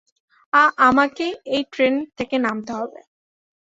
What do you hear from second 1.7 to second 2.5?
train থেকে